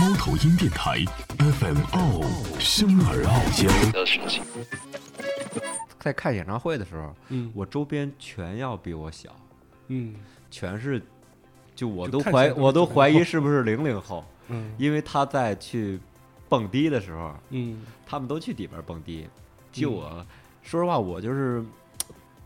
[0.00, 1.04] 猫头鹰电台
[1.36, 2.22] FM 傲
[2.58, 3.68] 生而傲娇。
[5.98, 7.52] 在看演唱会的时候，嗯。
[7.54, 9.28] 我周边全要比我小，
[9.88, 10.14] 嗯。
[10.50, 11.02] 全是，
[11.76, 14.72] 就我都怀我都怀疑是不是零零后，嗯。
[14.78, 16.00] 因为他在去
[16.48, 17.82] 蹦迪的时候，嗯。
[18.06, 19.28] 他们都去里边蹦迪。
[19.70, 19.92] 就嗯。
[19.92, 20.26] 我，
[20.62, 21.62] 说实话，我就是，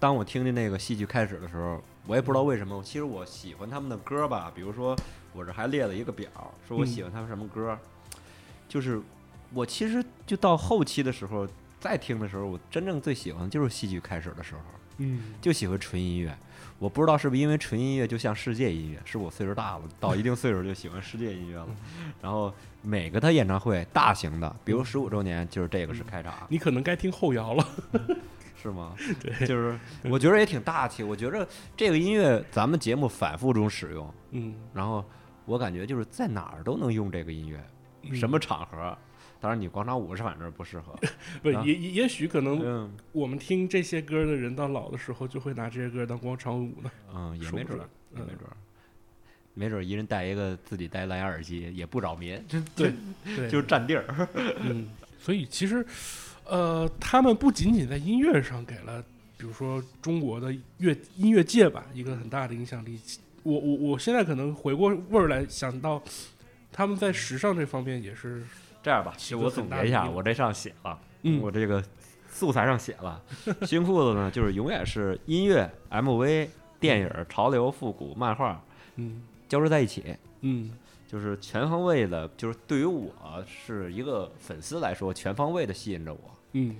[0.04, 2.82] 当我听见那个戏剧开始的时候，我也不知道为什么。
[2.84, 4.94] 其实我喜欢他们的歌吧，比如说
[5.32, 6.28] 我这还列了一个表，
[6.68, 7.78] 说我喜欢他们什么歌，
[8.68, 9.00] 就是
[9.54, 11.48] 我其实就到后期的时候
[11.80, 14.60] 再听的时候，我真正最喜欢的就是戏剧开始的时候，
[14.98, 16.36] 嗯就喜欢纯音乐。
[16.78, 21.68] 我不知道是不是因为纯音乐就像世界音乐，是我岁数大了，到一定岁数就喜欢世界音乐了。
[22.20, 22.52] 然后
[22.82, 27.66] 每个他演唱会大型的，比如十五周年，就是这个是开场，你可能该听后摇了。
[28.60, 28.94] 是吗？
[29.20, 31.02] 对，就是我觉得也挺大气。
[31.02, 35.04] 我觉着这个音乐咱们节目反复中使用，嗯，然后
[35.44, 37.62] 我感觉就是在哪儿都能用这个音乐，
[38.02, 38.96] 嗯什么场合。
[39.40, 40.92] 当然，你广场舞是反正不适合。
[41.04, 41.10] 啊
[41.42, 46.90] 不也也也许可能嗯我们听这些歌的人到老的时候，就会拿这些歌当广场舞呢。
[47.14, 48.56] 嗯，也没准儿，也没嗯准儿，
[49.52, 52.42] 没准儿一人带一个自己带蓝牙耳机也不扰民，
[52.74, 52.92] 对
[53.36, 54.28] 对，就是占地儿。
[54.60, 55.84] 嗯，所以其实，
[56.46, 59.02] 呃，他们不仅仅在音乐上给了，
[59.36, 62.98] 比如说中国的乐音乐界吧一个很大的影响力。
[63.42, 66.02] 我我我现在可能回过味儿来想到，
[66.72, 68.42] 他们在时尚这方面也是，
[68.82, 71.40] 这样吧，其实我总结一下，我这上写了，嗯。
[71.42, 71.84] 我这个
[72.30, 73.22] 素材上写了，
[73.66, 76.48] 新裤子呢，就是永远是音乐、MV、
[76.80, 78.62] 电影、潮流、复古、漫画。
[78.96, 80.70] 嗯交织在一起，嗯。
[81.06, 83.12] 就是全方位的，就是对于我
[83.46, 86.20] 是一个粉丝来说，全方位的吸引着我。
[86.54, 86.74] 嗯